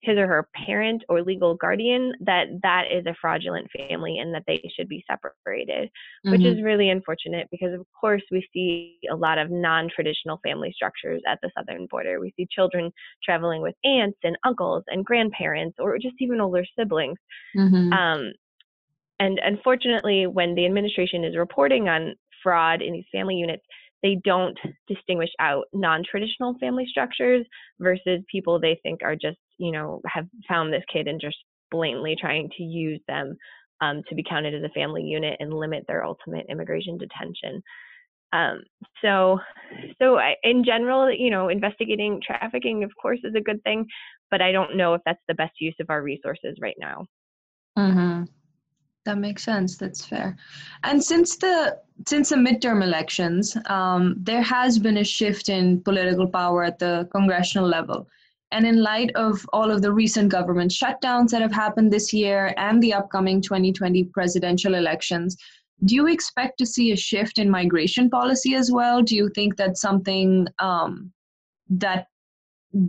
his 0.01 0.19
or 0.19 0.27
her 0.27 0.47
parent 0.65 1.03
or 1.09 1.23
legal 1.23 1.55
guardian 1.55 2.13
that 2.19 2.45
that 2.61 2.83
is 2.91 3.05
a 3.07 3.15
fraudulent 3.19 3.67
family 3.75 4.19
and 4.19 4.33
that 4.33 4.43
they 4.45 4.61
should 4.75 4.87
be 4.87 5.03
separated 5.09 5.89
mm-hmm. 5.89 6.31
which 6.31 6.43
is 6.43 6.61
really 6.61 6.89
unfortunate 6.89 7.47
because 7.49 7.73
of 7.73 7.85
course 7.99 8.21
we 8.31 8.47
see 8.53 8.99
a 9.11 9.15
lot 9.15 9.39
of 9.39 9.49
non-traditional 9.49 10.39
family 10.43 10.71
structures 10.75 11.21
at 11.27 11.39
the 11.41 11.49
southern 11.57 11.87
border 11.89 12.19
we 12.19 12.31
see 12.37 12.47
children 12.51 12.91
traveling 13.23 13.63
with 13.63 13.73
aunts 13.83 14.19
and 14.23 14.37
uncles 14.45 14.83
and 14.87 15.03
grandparents 15.05 15.75
or 15.79 15.97
just 15.97 16.15
even 16.19 16.39
older 16.39 16.63
siblings 16.77 17.17
mm-hmm. 17.57 17.91
um, 17.91 18.31
and 19.19 19.39
unfortunately 19.43 20.27
when 20.27 20.53
the 20.53 20.67
administration 20.67 21.23
is 21.23 21.35
reporting 21.35 21.89
on 21.89 22.13
fraud 22.45 22.81
in 22.81 22.93
these 22.93 23.05
family 23.11 23.35
units, 23.35 23.63
they 24.05 24.21
don't 24.23 24.57
distinguish 24.87 25.31
out 25.39 25.65
non-traditional 25.73 26.55
family 26.59 26.85
structures 26.87 27.43
versus 27.79 28.21
people 28.31 28.59
they 28.59 28.79
think 28.83 28.99
are 29.03 29.15
just, 29.15 29.39
you 29.57 29.71
know, 29.71 29.99
have 30.05 30.27
found 30.47 30.71
this 30.71 30.83
kid 30.93 31.07
and 31.07 31.19
just 31.19 31.37
blatantly 31.71 32.15
trying 32.15 32.47
to 32.55 32.61
use 32.61 33.01
them 33.07 33.35
um, 33.81 34.03
to 34.07 34.13
be 34.13 34.23
counted 34.23 34.53
as 34.53 34.61
a 34.61 34.73
family 34.73 35.01
unit 35.01 35.35
and 35.39 35.51
limit 35.51 35.85
their 35.87 36.05
ultimate 36.05 36.45
immigration 36.49 36.99
detention. 36.99 37.63
Um, 38.31 38.61
so, 39.01 39.39
so 39.99 40.19
I, 40.19 40.35
in 40.43 40.63
general, 40.63 41.11
you 41.11 41.31
know, 41.31 41.49
investigating 41.49 42.21
trafficking, 42.23 42.83
of 42.83 42.91
course, 43.01 43.19
is 43.23 43.33
a 43.35 43.41
good 43.41 43.63
thing, 43.63 43.87
but 44.29 44.39
I 44.39 44.51
don't 44.51 44.77
know 44.77 44.93
if 44.93 45.01
that's 45.03 45.21
the 45.27 45.33
best 45.33 45.53
use 45.59 45.75
of 45.79 45.89
our 45.89 46.03
resources 46.03 46.57
right 46.61 46.77
now. 46.77 47.07
Mm-hmm. 47.75 48.25
That 49.05 49.19
makes 49.19 49.43
sense. 49.43 49.77
That's 49.77 50.03
fair. 50.03 50.35
And 50.83 51.03
since 51.03 51.37
the 51.37 51.77
since 52.07 52.29
the 52.29 52.35
midterm 52.35 52.83
elections, 52.83 53.55
um, 53.67 54.15
there 54.17 54.41
has 54.41 54.79
been 54.79 54.97
a 54.97 55.03
shift 55.03 55.47
in 55.47 55.81
political 55.81 56.27
power 56.27 56.63
at 56.63 56.79
the 56.79 57.07
congressional 57.11 57.67
level. 57.67 58.07
And 58.51 58.65
in 58.65 58.81
light 58.81 59.11
of 59.15 59.47
all 59.53 59.71
of 59.71 59.81
the 59.81 59.91
recent 59.91 60.29
government 60.29 60.71
shutdowns 60.71 61.29
that 61.29 61.41
have 61.41 61.53
happened 61.53 61.91
this 61.91 62.13
year 62.13 62.53
and 62.57 62.81
the 62.81 62.93
upcoming 62.93 63.41
2020 63.41 64.05
presidential 64.05 64.75
elections, 64.75 65.37
do 65.83 65.95
you 65.95 66.07
expect 66.07 66.57
to 66.59 66.65
see 66.65 66.91
a 66.91 66.97
shift 66.97 67.37
in 67.37 67.49
migration 67.49 68.09
policy 68.09 68.55
as 68.55 68.71
well? 68.71 69.01
Do 69.01 69.15
you 69.15 69.29
think 69.35 69.55
that 69.57 69.77
something 69.77 70.47
um, 70.59 71.11
that 71.69 72.07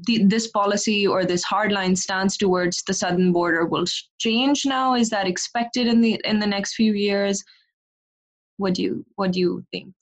the, 0.06 0.24
this 0.24 0.48
policy 0.48 1.06
or 1.06 1.24
this 1.24 1.44
hardline 1.44 1.96
stance 1.96 2.36
towards 2.36 2.82
the 2.84 2.94
southern 2.94 3.32
border 3.32 3.64
will 3.64 3.84
change 4.18 4.66
now? 4.66 4.94
Is 4.94 5.10
that 5.10 5.26
expected 5.26 5.86
in 5.86 6.00
the 6.00 6.20
in 6.24 6.40
the 6.40 6.46
next 6.46 6.74
few 6.74 6.92
years? 6.92 7.42
What 8.56 8.74
do 8.74 8.82
you 8.82 9.06
what 9.14 9.32
do 9.32 9.40
you 9.40 9.64
think? 9.72 9.94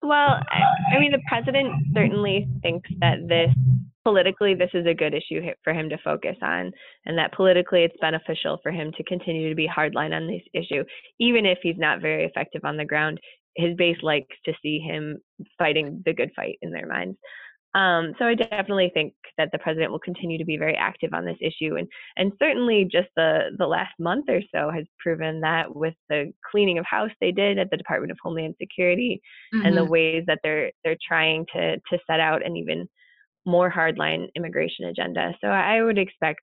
Well, 0.00 0.40
I, 0.48 0.96
I 0.96 1.00
mean, 1.00 1.10
the 1.10 1.22
president 1.26 1.74
certainly 1.92 2.46
thinks 2.62 2.88
that 3.00 3.26
this 3.26 3.50
politically 4.04 4.54
this 4.54 4.70
is 4.72 4.86
a 4.86 4.94
good 4.94 5.12
issue 5.12 5.42
for 5.62 5.74
him 5.74 5.90
to 5.90 5.98
focus 5.98 6.36
on 6.40 6.72
and 7.04 7.18
that 7.18 7.32
politically 7.34 7.82
it's 7.82 7.96
beneficial 8.00 8.58
for 8.62 8.72
him 8.72 8.90
to 8.96 9.04
continue 9.04 9.50
to 9.50 9.54
be 9.54 9.68
hardline 9.68 10.14
on 10.14 10.26
this 10.26 10.40
issue 10.54 10.82
even 11.18 11.44
if 11.44 11.58
he's 11.62 11.76
not 11.76 12.00
very 12.00 12.24
effective 12.24 12.64
on 12.64 12.78
the 12.78 12.86
ground 12.86 13.20
his 13.56 13.76
base 13.76 13.98
likes 14.02 14.34
to 14.46 14.54
see 14.62 14.78
him 14.78 15.18
fighting 15.58 16.02
the 16.06 16.14
good 16.14 16.30
fight 16.34 16.56
in 16.62 16.70
their 16.70 16.86
minds 16.86 17.18
um, 17.78 18.12
so 18.18 18.24
I 18.24 18.34
definitely 18.34 18.90
think 18.92 19.14
that 19.36 19.50
the 19.52 19.58
president 19.58 19.92
will 19.92 20.00
continue 20.00 20.36
to 20.36 20.44
be 20.44 20.56
very 20.56 20.74
active 20.74 21.14
on 21.14 21.24
this 21.24 21.36
issue, 21.40 21.76
and 21.76 21.86
and 22.16 22.32
certainly 22.38 22.88
just 22.90 23.08
the 23.14 23.50
the 23.56 23.66
last 23.66 23.92
month 24.00 24.24
or 24.28 24.40
so 24.52 24.70
has 24.70 24.84
proven 24.98 25.40
that 25.42 25.76
with 25.76 25.94
the 26.08 26.32
cleaning 26.50 26.78
of 26.78 26.84
house 26.84 27.12
they 27.20 27.30
did 27.30 27.56
at 27.56 27.70
the 27.70 27.76
Department 27.76 28.10
of 28.10 28.18
Homeland 28.20 28.56
Security, 28.60 29.20
mm-hmm. 29.54 29.64
and 29.64 29.76
the 29.76 29.82
mm-hmm. 29.82 29.92
ways 29.92 30.24
that 30.26 30.40
they're 30.42 30.72
they're 30.82 30.96
trying 31.06 31.46
to 31.54 31.76
to 31.76 31.98
set 32.10 32.18
out 32.18 32.44
an 32.44 32.56
even 32.56 32.88
more 33.46 33.70
hardline 33.70 34.26
immigration 34.34 34.86
agenda. 34.86 35.32
So 35.40 35.46
I 35.46 35.80
would 35.80 35.98
expect 35.98 36.40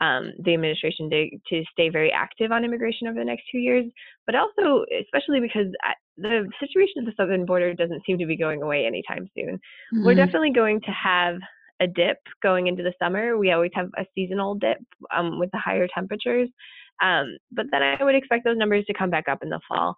um, 0.00 0.32
the 0.42 0.54
administration 0.54 1.08
to, 1.10 1.30
to 1.48 1.64
stay 1.72 1.88
very 1.88 2.12
active 2.12 2.52
on 2.52 2.64
immigration 2.64 3.06
over 3.06 3.18
the 3.18 3.24
next 3.24 3.44
two 3.50 3.58
years, 3.58 3.84
but 4.26 4.34
also, 4.34 4.84
especially 5.00 5.40
because 5.40 5.66
the 6.16 6.48
situation 6.60 6.94
at 6.98 7.04
the 7.04 7.12
southern 7.16 7.46
border 7.46 7.74
doesn't 7.74 8.02
seem 8.04 8.18
to 8.18 8.26
be 8.26 8.36
going 8.36 8.62
away 8.62 8.86
anytime 8.86 9.28
soon. 9.36 9.54
Mm-hmm. 9.54 10.04
We're 10.04 10.14
definitely 10.14 10.52
going 10.52 10.80
to 10.82 10.90
have 10.90 11.36
a 11.80 11.86
dip 11.86 12.18
going 12.42 12.66
into 12.66 12.82
the 12.82 12.92
summer. 13.02 13.36
We 13.36 13.52
always 13.52 13.72
have 13.74 13.88
a 13.96 14.04
seasonal 14.14 14.54
dip 14.56 14.78
um, 15.14 15.38
with 15.38 15.50
the 15.52 15.58
higher 15.58 15.88
temperatures. 15.92 16.48
Um, 17.02 17.36
but 17.50 17.66
then 17.70 17.82
I 17.82 18.02
would 18.02 18.14
expect 18.14 18.44
those 18.44 18.56
numbers 18.56 18.84
to 18.86 18.94
come 18.94 19.10
back 19.10 19.28
up 19.28 19.42
in 19.42 19.48
the 19.48 19.60
fall. 19.68 19.96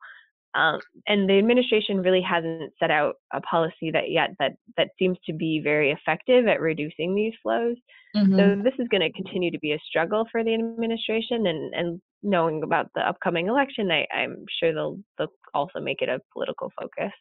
Um, 0.55 0.81
and 1.07 1.29
the 1.29 1.39
administration 1.39 1.99
really 2.03 2.23
hasn't 2.23 2.73
set 2.79 2.91
out 2.91 3.17
a 3.33 3.41
policy 3.43 3.91
that 3.93 4.11
yet 4.11 4.31
that 4.39 4.53
that 4.77 4.89
seems 4.99 5.19
to 5.27 5.35
be 5.35 5.61
very 5.63 5.91
effective 5.91 6.47
at 6.47 6.61
reducing 6.61 7.15
these 7.15 7.35
flows. 7.43 7.77
Mm-hmm. 8.17 8.37
So 8.39 8.63
this 8.63 8.73
is 8.79 8.89
going 8.89 9.03
to 9.03 9.13
continue 9.13 9.51
to 9.51 9.59
be 9.59 9.73
a 9.73 9.79
struggle 9.87 10.27
for 10.33 10.43
the 10.43 10.55
administration, 10.55 11.47
and 11.47 11.75
and 11.75 12.01
knowing 12.23 12.63
about 12.63 12.91
the 12.95 13.07
upcoming 13.07 13.49
election, 13.49 13.91
I, 13.91 14.07
I'm 14.15 14.45
sure 14.59 14.73
they'll 14.73 14.99
they'll 15.19 15.33
also 15.53 15.81
make 15.81 16.01
it 16.01 16.09
a 16.09 16.21
political 16.33 16.73
focus. 16.81 17.13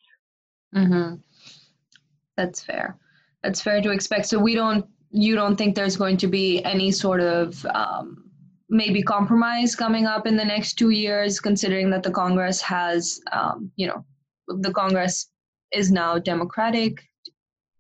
Mm-hmm. 0.74 1.16
That's 2.38 2.64
fair. 2.64 2.98
That's 3.44 3.62
fair 3.62 3.82
to 3.82 3.92
expect. 3.92 4.28
So 4.28 4.40
we 4.40 4.56
don't. 4.56 4.86
You 5.12 5.36
don't 5.36 5.56
think 5.56 5.76
there's 5.76 5.96
going 5.96 6.18
to 6.18 6.28
be 6.28 6.64
any 6.64 6.92
sort 6.92 7.22
of 7.22 7.66
um, 7.68 8.25
maybe 8.70 9.02
compromise 9.02 9.76
coming 9.76 10.06
up 10.06 10.26
in 10.26 10.36
the 10.36 10.46
next 10.46 10.74
two 10.74 10.90
years, 10.90 11.40
considering 11.40 11.90
that 11.92 12.04
the 12.04 12.12
Congress 12.12 12.62
has, 12.62 13.20
um, 13.32 13.72
you 13.76 13.88
know, 13.88 14.06
the 14.48 14.72
Congress 14.72 15.30
is 15.72 15.92
now 15.92 16.18
Democratic. 16.18 17.02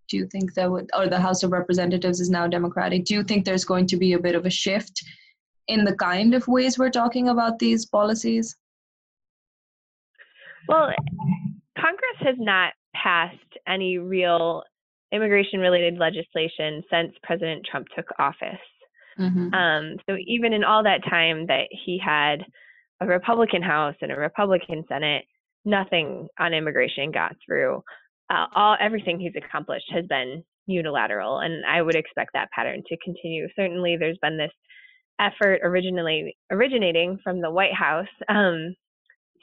Do 0.07 0.17
you 0.17 0.27
think 0.27 0.53
that 0.53 0.69
would, 0.69 0.89
or 0.95 1.07
the 1.07 1.19
House 1.19 1.43
of 1.43 1.51
Representatives 1.51 2.19
is 2.19 2.29
now 2.29 2.47
Democratic? 2.47 3.05
Do 3.05 3.15
you 3.15 3.23
think 3.23 3.45
there's 3.45 3.65
going 3.65 3.87
to 3.87 3.97
be 3.97 4.13
a 4.13 4.19
bit 4.19 4.35
of 4.35 4.45
a 4.45 4.49
shift 4.49 5.03
in 5.67 5.83
the 5.83 5.95
kind 5.95 6.35
of 6.35 6.47
ways 6.47 6.77
we're 6.77 6.91
talking 6.91 7.29
about 7.29 7.57
these 7.57 7.85
policies? 7.85 8.55
Well, 10.67 10.89
Congress 11.77 12.19
has 12.19 12.35
not 12.37 12.73
passed 12.95 13.37
any 13.67 13.97
real 13.97 14.63
immigration 15.11 15.59
related 15.59 15.97
legislation 15.97 16.83
since 16.91 17.13
President 17.23 17.65
Trump 17.69 17.87
took 17.95 18.07
office. 18.19 18.59
Mm-hmm. 19.19 19.53
Um, 19.53 19.97
so 20.09 20.17
even 20.27 20.53
in 20.53 20.63
all 20.63 20.83
that 20.83 21.03
time 21.09 21.47
that 21.47 21.67
he 21.71 21.99
had 22.03 22.43
a 23.01 23.05
Republican 23.05 23.61
House 23.61 23.95
and 24.01 24.11
a 24.11 24.15
Republican 24.15 24.83
Senate, 24.87 25.25
nothing 25.63 26.27
on 26.39 26.53
immigration 26.53 27.11
got 27.11 27.35
through. 27.45 27.81
Uh, 28.29 28.45
all 28.55 28.77
everything 28.79 29.19
he's 29.19 29.33
accomplished 29.35 29.85
has 29.91 30.05
been 30.07 30.43
unilateral, 30.67 31.39
and 31.39 31.65
I 31.65 31.81
would 31.81 31.95
expect 31.95 32.31
that 32.33 32.49
pattern 32.51 32.81
to 32.87 32.97
continue. 33.03 33.47
Certainly, 33.55 33.97
there's 33.97 34.17
been 34.21 34.37
this 34.37 34.51
effort 35.19 35.61
originally 35.63 36.35
originating 36.51 37.19
from 37.23 37.41
the 37.41 37.51
White 37.51 37.73
House 37.73 38.07
um, 38.29 38.75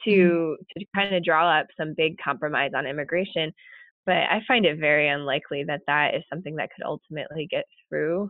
to 0.05 0.11
mm-hmm. 0.11 0.79
to 0.79 0.85
kind 0.95 1.15
of 1.15 1.23
draw 1.23 1.59
up 1.59 1.67
some 1.79 1.93
big 1.95 2.15
compromise 2.23 2.71
on 2.75 2.85
immigration, 2.85 3.53
but 4.05 4.15
I 4.15 4.41
find 4.47 4.65
it 4.65 4.79
very 4.79 5.07
unlikely 5.07 5.63
that 5.67 5.81
that 5.87 6.15
is 6.15 6.23
something 6.31 6.55
that 6.57 6.69
could 6.75 6.85
ultimately 6.85 7.47
get 7.49 7.65
through. 7.89 8.29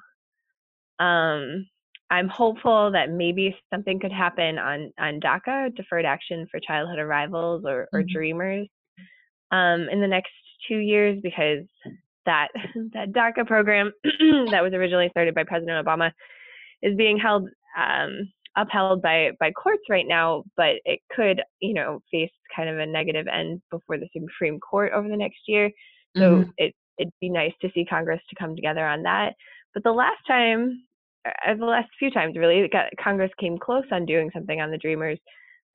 Um, 1.03 1.67
I'm 2.09 2.27
hopeful 2.27 2.91
that 2.91 3.09
maybe 3.09 3.55
something 3.73 3.99
could 3.99 4.11
happen 4.11 4.59
on 4.59 4.93
on 4.99 5.19
DACA, 5.19 5.75
Deferred 5.75 6.05
Action 6.05 6.47
for 6.51 6.59
Childhood 6.59 6.99
Arrivals, 6.99 7.63
or, 7.65 7.87
or 7.91 8.01
mm-hmm. 8.01 8.13
Dreamers, 8.13 8.67
um, 9.51 9.87
in 9.91 9.99
the 9.99 10.07
next 10.07 10.31
two 10.67 10.77
years 10.77 11.19
because 11.21 11.65
that 12.25 12.49
that 12.93 13.11
DACA 13.11 13.45
program 13.47 13.91
that 14.51 14.63
was 14.63 14.73
originally 14.73 15.09
started 15.09 15.35
by 15.35 15.43
President 15.43 15.85
Obama 15.85 16.11
is 16.81 16.95
being 16.95 17.17
held 17.17 17.49
um, 17.77 18.31
upheld 18.55 19.01
by 19.01 19.31
by 19.39 19.51
courts 19.51 19.83
right 19.89 20.07
now, 20.07 20.43
but 20.55 20.75
it 20.85 20.99
could 21.15 21.41
you 21.59 21.73
know 21.73 21.99
face 22.11 22.31
kind 22.55 22.69
of 22.69 22.77
a 22.77 22.85
negative 22.85 23.27
end 23.27 23.61
before 23.71 23.97
the 23.97 24.07
Supreme 24.13 24.59
Court 24.59 24.91
over 24.93 25.07
the 25.07 25.17
next 25.17 25.39
year. 25.47 25.71
So 26.15 26.21
mm-hmm. 26.21 26.49
it 26.57 26.75
it'd 26.99 27.13
be 27.19 27.29
nice 27.29 27.53
to 27.61 27.69
see 27.73 27.85
Congress 27.85 28.21
to 28.29 28.35
come 28.35 28.55
together 28.55 28.85
on 28.85 29.03
that. 29.03 29.33
But 29.73 29.83
the 29.83 29.91
last 29.91 30.21
time, 30.27 30.83
the 31.57 31.65
last 31.65 31.89
few 31.99 32.11
times 32.11 32.35
really, 32.37 32.67
got, 32.69 32.85
Congress 33.01 33.31
came 33.39 33.57
close 33.57 33.85
on 33.91 34.05
doing 34.05 34.29
something 34.33 34.61
on 34.61 34.71
the 34.71 34.77
Dreamers. 34.77 35.19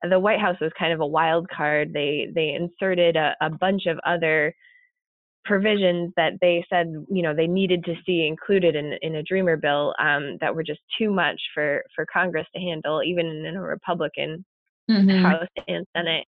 The 0.07 0.19
White 0.19 0.39
House 0.39 0.57
was 0.61 0.71
kind 0.77 0.93
of 0.93 1.01
a 1.01 1.07
wild 1.07 1.47
card. 1.49 1.91
They 1.93 2.27
they 2.33 2.49
inserted 2.49 3.17
a, 3.17 3.35
a 3.41 3.49
bunch 3.49 3.85
of 3.85 3.99
other 4.05 4.53
provisions 5.45 6.13
that 6.15 6.33
they 6.41 6.63
said 6.69 6.93
you 7.09 7.21
know 7.21 7.33
they 7.33 7.47
needed 7.47 7.83
to 7.83 7.95
see 8.05 8.25
included 8.25 8.75
in 8.75 8.93
in 9.01 9.15
a 9.15 9.23
Dreamer 9.23 9.57
bill 9.57 9.93
um, 9.99 10.37
that 10.39 10.55
were 10.55 10.63
just 10.63 10.79
too 10.97 11.11
much 11.11 11.41
for 11.53 11.83
for 11.93 12.05
Congress 12.11 12.47
to 12.55 12.61
handle, 12.61 13.03
even 13.03 13.25
in 13.45 13.55
a 13.55 13.61
Republican 13.61 14.45
mm-hmm. 14.89 15.25
House 15.25 15.47
and 15.67 15.85
Senate. 15.95 16.25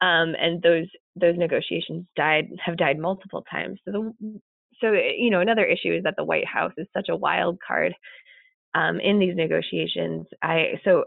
Um, 0.00 0.36
and 0.40 0.62
those 0.62 0.86
those 1.16 1.36
negotiations 1.36 2.06
died 2.14 2.46
have 2.64 2.76
died 2.76 2.98
multiple 2.98 3.44
times. 3.50 3.80
So 3.84 3.90
the 3.90 4.40
so 4.80 4.92
you 4.92 5.30
know 5.30 5.40
another 5.40 5.64
issue 5.64 5.92
is 5.92 6.04
that 6.04 6.14
the 6.16 6.24
White 6.24 6.46
House 6.46 6.72
is 6.76 6.86
such 6.94 7.08
a 7.08 7.16
wild 7.16 7.58
card 7.66 7.94
um, 8.74 9.00
in 9.00 9.18
these 9.18 9.36
negotiations. 9.36 10.26
I 10.42 10.80
so 10.84 11.04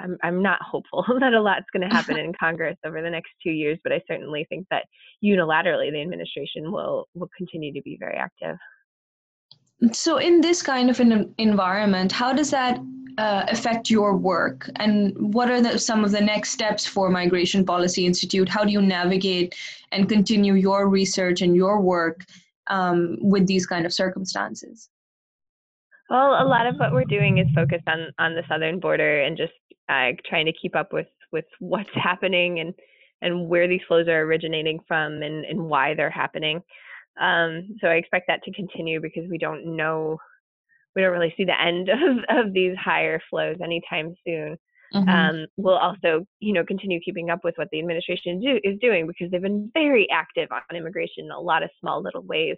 I'm 0.00 0.16
I'm 0.22 0.42
not 0.42 0.60
hopeful 0.62 1.04
that 1.20 1.34
a 1.34 1.40
lot's 1.40 1.66
going 1.72 1.88
to 1.88 1.94
happen 1.94 2.18
in 2.18 2.32
Congress 2.40 2.76
over 2.84 3.02
the 3.02 3.10
next 3.10 3.30
two 3.42 3.50
years, 3.50 3.78
but 3.82 3.92
I 3.92 4.02
certainly 4.08 4.46
think 4.48 4.66
that 4.70 4.86
unilaterally 5.24 5.90
the 5.92 6.02
administration 6.02 6.72
will 6.72 7.08
will 7.14 7.30
continue 7.36 7.72
to 7.72 7.82
be 7.82 7.96
very 7.98 8.16
active. 8.16 8.56
So, 9.92 10.18
in 10.18 10.40
this 10.40 10.62
kind 10.62 10.88
of 10.88 11.00
an 11.00 11.34
environment, 11.38 12.12
how 12.12 12.32
does 12.32 12.50
that 12.50 12.78
uh, 13.18 13.44
affect 13.48 13.90
your 13.90 14.16
work, 14.16 14.70
and 14.76 15.12
what 15.34 15.50
are 15.50 15.60
the, 15.60 15.78
some 15.78 16.04
of 16.04 16.10
the 16.10 16.20
next 16.20 16.50
steps 16.50 16.86
for 16.86 17.10
Migration 17.10 17.64
Policy 17.64 18.06
Institute? 18.06 18.48
How 18.48 18.64
do 18.64 18.72
you 18.72 18.82
navigate 18.82 19.54
and 19.92 20.08
continue 20.08 20.54
your 20.54 20.88
research 20.88 21.42
and 21.42 21.54
your 21.54 21.80
work 21.80 22.24
um, 22.68 23.16
with 23.20 23.46
these 23.46 23.66
kind 23.66 23.84
of 23.84 23.92
circumstances? 23.92 24.88
Well, 26.14 26.40
a 26.40 26.46
lot 26.46 26.68
of 26.68 26.76
what 26.76 26.92
we're 26.92 27.02
doing 27.02 27.38
is 27.38 27.48
focused 27.56 27.88
on 27.88 28.12
on 28.20 28.36
the 28.36 28.44
southern 28.48 28.78
border 28.78 29.22
and 29.22 29.36
just 29.36 29.52
uh, 29.88 30.10
trying 30.24 30.46
to 30.46 30.52
keep 30.52 30.76
up 30.76 30.92
with 30.92 31.08
with 31.32 31.44
what's 31.58 31.90
happening 31.92 32.60
and 32.60 32.72
and 33.20 33.48
where 33.48 33.66
these 33.66 33.80
flows 33.88 34.06
are 34.06 34.20
originating 34.20 34.78
from 34.86 35.22
and, 35.22 35.44
and 35.44 35.60
why 35.60 35.92
they're 35.94 36.10
happening. 36.10 36.62
Um, 37.20 37.76
so 37.80 37.88
I 37.88 37.94
expect 37.94 38.26
that 38.28 38.44
to 38.44 38.52
continue 38.52 39.00
because 39.00 39.24
we 39.28 39.38
don't 39.38 39.76
know, 39.76 40.18
we 40.94 41.02
don't 41.02 41.12
really 41.12 41.34
see 41.36 41.44
the 41.44 41.60
end 41.60 41.88
of, 42.28 42.46
of 42.46 42.52
these 42.52 42.76
higher 42.76 43.20
flows 43.28 43.56
anytime 43.60 44.14
soon. 44.24 44.56
Mm-hmm. 44.94 45.08
Um, 45.08 45.46
we'll 45.56 45.78
also, 45.78 46.26
you 46.38 46.52
know, 46.52 46.64
continue 46.64 47.00
keeping 47.00 47.30
up 47.30 47.40
with 47.42 47.54
what 47.56 47.68
the 47.72 47.80
administration 47.80 48.40
do, 48.40 48.60
is 48.62 48.78
doing 48.80 49.08
because 49.08 49.32
they've 49.32 49.42
been 49.42 49.70
very 49.74 50.06
active 50.12 50.48
on 50.52 50.76
immigration 50.76 51.24
in 51.24 51.30
a 51.32 51.40
lot 51.40 51.64
of 51.64 51.70
small 51.80 52.00
little 52.02 52.22
ways 52.22 52.56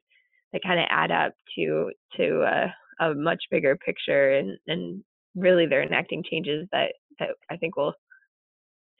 that 0.52 0.62
kind 0.62 0.78
of 0.78 0.86
add 0.90 1.10
up 1.10 1.32
to 1.54 1.90
to 2.16 2.42
a, 2.42 2.74
a 3.00 3.14
much 3.14 3.42
bigger 3.50 3.76
picture, 3.76 4.32
and 4.32 4.58
and 4.66 5.02
really 5.34 5.66
they're 5.66 5.82
enacting 5.82 6.22
changes 6.28 6.66
that 6.72 6.92
that 7.18 7.30
I 7.50 7.56
think 7.56 7.76
will 7.76 7.94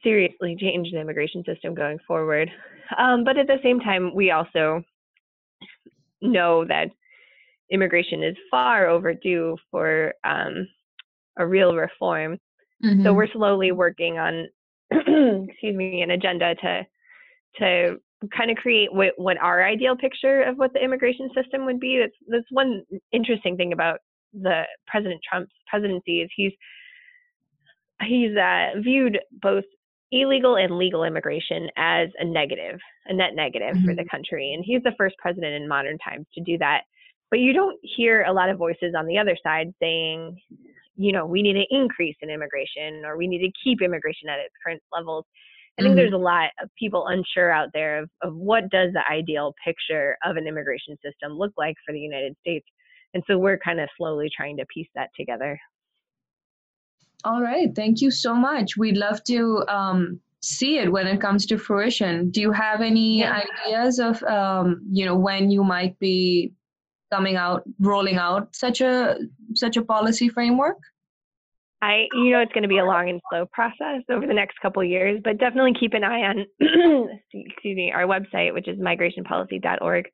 seriously 0.03 0.57
change 0.61 0.91
the 0.93 1.01
immigration 1.01 1.43
system 1.45 1.75
going 1.75 1.99
forward. 2.07 2.51
Um, 2.97 3.25
but 3.25 3.37
at 3.37 3.47
the 3.47 3.59
same 3.63 3.81
time, 3.81 4.15
we 4.15 4.31
also 4.31 4.83
know 6.23 6.65
that 6.67 6.89
immigration 7.71 8.23
is 8.23 8.37
far 8.51 8.87
overdue 8.87 9.57
for 9.71 10.15
um, 10.25 10.69
a 11.39 11.47
real 11.47 11.75
reform. 11.75 12.39
Mm-hmm. 12.85 13.05
So 13.05 13.13
we're 13.13 13.33
slowly 13.33 13.73
working 13.73 14.19
on, 14.19 14.49
excuse 14.91 15.77
me, 15.77 16.03
an 16.03 16.11
agenda 16.11 16.55
to 16.57 16.87
to 17.59 17.97
kind 18.37 18.51
of 18.51 18.57
create 18.57 18.93
what, 18.93 19.13
what 19.17 19.37
our 19.39 19.65
ideal 19.65 19.97
picture 19.97 20.43
of 20.43 20.57
what 20.57 20.73
the 20.73 20.83
immigration 20.83 21.29
system 21.35 21.65
would 21.67 21.81
be. 21.81 21.99
That's 22.01 22.17
that's 22.29 22.51
one 22.51 22.83
interesting 23.13 23.57
thing 23.57 23.73
about 23.73 23.99
the 24.33 24.63
President 24.87 25.21
Trump's 25.29 25.53
presidency 25.69 26.21
is 26.21 26.31
he's 26.37 26.53
he's 28.03 28.37
uh, 28.37 28.81
viewed 28.83 29.19
both 29.43 29.65
illegal 30.13 30.57
and 30.57 30.79
legal 30.79 31.05
immigration 31.05 31.69
as 31.77 32.09
a 32.19 32.25
negative, 32.25 32.79
a 33.07 33.15
net 33.15 33.35
negative 33.35 33.75
mm-hmm. 33.77 33.87
for 33.87 33.95
the 33.95 34.05
country. 34.11 34.53
And 34.55 34.65
he's 34.65 34.83
the 34.83 34.95
first 34.97 35.17
president 35.19 35.55
in 35.55 35.69
modern 35.69 35.99
times 35.99 36.27
to 36.35 36.43
do 36.43 36.59
that. 36.59 36.83
But 37.31 37.41
you 37.41 37.53
don't 37.53 37.79
hear 37.83 38.23
a 38.23 38.33
lot 38.33 38.51
of 38.51 38.59
voices 38.59 38.95
on 38.97 39.07
the 39.07 39.19
other 39.19 39.37
side 39.43 39.73
saying, 39.81 40.39
you 40.97 41.13
know, 41.13 41.27
we 41.27 41.43
need 41.43 41.57
an 41.57 41.67
increase 41.71 42.17
in 42.23 42.31
immigration 42.31 43.05
or 43.05 43.17
we 43.17 43.27
need 43.27 43.41
to 43.41 43.53
keep 43.63 43.83
immigration 43.83 44.29
at 44.29 44.39
its 44.39 44.55
current 44.65 44.83
levels. 44.93 45.25
I 45.79 45.83
think 45.83 45.91
mm-hmm. 45.91 45.97
there's 45.97 46.13
a 46.15 46.17
lot 46.17 46.51
of 46.63 46.71
people 46.79 47.07
unsure 47.07 47.51
out 47.51 47.69
there 47.75 48.03
of, 48.03 48.11
of 48.23 48.35
what 48.35 48.71
does 48.71 48.93
the 48.95 49.03
ideal 49.11 49.55
picture 49.63 50.17
of 50.25 50.37
an 50.37 50.47
immigration 50.47 50.97
system 51.05 51.33
look 51.37 51.53
like 51.59 51.75
for 51.85 51.93
the 51.93 52.01
United 52.01 52.35
States. 52.41 52.67
And 53.13 53.23
so 53.27 53.37
we're 53.37 53.59
kind 53.59 53.81
of 53.81 53.89
slowly 53.97 54.31
trying 54.35 54.57
to 54.57 54.65
piece 54.73 54.89
that 54.95 55.11
together. 55.19 55.59
All 57.25 57.43
right. 57.43 57.75
Thank 57.75 58.01
you 58.01 58.11
so 58.11 58.35
much. 58.35 58.77
We'd 58.77 58.97
love 58.97 59.23
to 59.25 59.65
um, 59.69 60.21
see 60.41 60.79
it 60.79 60.91
when 60.91 61.07
it 61.07 61.21
comes 61.21 61.45
to 61.47 61.59
fruition. 61.59 62.31
Do 62.31 62.41
you 62.41 62.53
have 62.53 62.81
any 62.81 63.21
yeah. 63.21 63.43
ideas 63.67 63.99
of, 63.99 64.23
um, 64.23 64.81
you 64.91 65.05
know, 65.05 65.17
when 65.17 65.51
you 65.51 65.65
might 65.65 65.99
be 65.99 66.53
coming 67.13 67.37
out, 67.37 67.65
rolling 67.81 68.17
out 68.17 68.55
such 68.55 68.81
a 68.81 69.19
such 69.55 69.77
a 69.77 69.85
policy 69.85 70.29
framework? 70.29 70.79
I, 71.87 72.09
you 72.15 72.33
know, 72.33 72.41
it's 72.41 72.53
going 72.53 72.63
to 72.63 72.69
be 72.69 72.79
a 72.79 72.85
long 72.85 73.09
and 73.09 73.21
slow 73.31 73.47
process 73.53 74.03
over 74.11 74.27
the 74.27 74.35
next 74.35 74.59
couple 74.61 74.83
years, 74.83 75.21
but 75.23 75.39
definitely 75.39 75.73
keep 75.79 75.95
an 75.95 76.03
eye 76.03 76.23
on, 76.23 76.45
excuse 77.33 77.77
me, 77.77 77.93
our 77.95 78.03
website, 78.03 78.53
which 78.55 78.67
is 78.67 78.77
migrationpolicy.org. 78.81 80.07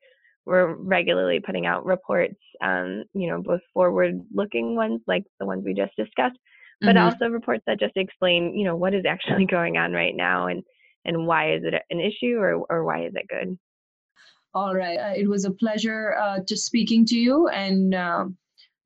We're 0.45 0.75
regularly 0.75 1.41
putting 1.41 1.65
out 1.65 1.87
reports, 1.87 2.37
um, 2.63 3.05
you 3.15 3.27
know, 3.27 3.41
both 3.41 3.63
forward-looking 3.73 4.77
ones 4.77 5.01
like 5.07 5.25
the 5.41 5.47
ones 5.47 5.63
we 5.65 5.73
just 5.73 5.97
discussed, 5.97 6.37
but 6.83 6.97
mm-hmm. 6.97 7.05
also 7.05 7.29
reports 7.29 7.63
that 7.67 7.81
just 7.81 7.97
explain, 7.97 8.55
you 8.55 8.67
know, 8.67 8.77
what 8.77 8.93
is 8.93 9.07
actually 9.09 9.47
going 9.51 9.79
on 9.79 9.93
right 9.93 10.15
now 10.15 10.49
and 10.49 10.63
and 11.07 11.27
why 11.27 11.55
is 11.55 11.63
it 11.65 11.75
an 11.91 12.01
issue 12.01 12.37
or 12.37 12.67
or 12.69 12.85
why 12.85 13.07
is 13.07 13.13
it 13.15 13.27
good. 13.29 13.59
All 14.55 14.75
right, 14.75 14.99
uh, 14.99 15.15
it 15.17 15.27
was 15.27 15.47
a 15.47 15.51
pleasure 15.51 16.15
uh, 16.21 16.41
just 16.47 16.67
speaking 16.67 17.07
to 17.07 17.17
you, 17.17 17.49
and 17.49 17.95
uh, 17.95 18.27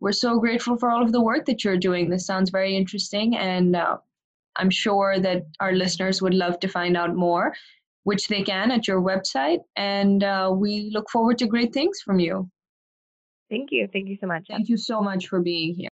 we're 0.00 0.12
so 0.12 0.38
grateful 0.38 0.76
for 0.76 0.90
all 0.90 1.02
of 1.02 1.12
the 1.12 1.20
work 1.20 1.46
that 1.46 1.64
you're 1.64 1.78
doing. 1.78 2.11
This 2.11 2.26
sounds 2.26 2.50
very 2.50 2.76
interesting, 2.76 3.37
and 3.37 3.76
uh, 3.76 3.96
I'm 4.56 4.70
sure 4.70 5.18
that 5.20 5.46
our 5.61 5.72
listeners 5.72 6.20
would 6.20 6.35
love 6.35 6.61
to 6.61 6.68
find 6.68 6.96
out 6.96 7.14
more, 7.14 7.54
which 8.04 8.28
they 8.28 8.42
can 8.42 8.70
at 8.70 8.87
your 8.87 9.00
website. 9.00 9.61
And 9.76 10.22
uh, 10.22 10.52
we 10.54 10.90
look 10.92 11.09
forward 11.11 11.38
to 11.38 11.46
great 11.46 11.72
things 11.72 12.00
from 12.04 12.18
you. 12.18 12.50
Thank 13.48 13.70
you. 13.70 13.88
Thank 13.92 14.09
you 14.09 14.16
so 14.20 14.26
much. 14.26 14.46
Thank 14.48 14.68
you 14.68 14.76
so 14.76 15.00
much 15.00 15.28
for 15.28 15.40
being 15.40 15.74
here. 15.74 15.88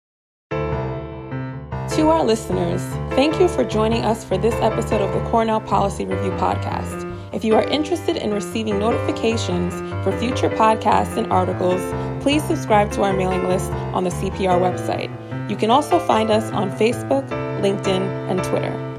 To 1.95 2.09
our 2.09 2.23
listeners, 2.23 2.81
thank 3.15 3.39
you 3.39 3.47
for 3.47 3.63
joining 3.63 4.03
us 4.03 4.25
for 4.25 4.37
this 4.37 4.55
episode 4.55 5.01
of 5.01 5.13
the 5.13 5.29
Cornell 5.29 5.61
Policy 5.61 6.05
Review 6.05 6.31
Podcast. 6.31 7.12
If 7.33 7.43
you 7.43 7.55
are 7.55 7.63
interested 7.63 8.15
in 8.15 8.31
receiving 8.31 8.77
notifications 8.77 9.73
for 10.03 10.15
future 10.19 10.49
podcasts 10.49 11.17
and 11.17 11.31
articles, 11.33 11.81
please 12.21 12.43
subscribe 12.43 12.91
to 12.91 13.01
our 13.01 13.11
mailing 13.11 13.47
list 13.47 13.71
on 13.71 14.03
the 14.03 14.11
CPR 14.11 14.59
website. 14.61 15.09
You 15.49 15.55
can 15.55 15.71
also 15.71 15.97
find 15.97 16.29
us 16.29 16.51
on 16.51 16.69
Facebook, 16.69 17.27
LinkedIn, 17.61 18.29
and 18.29 18.43
Twitter. 18.43 18.92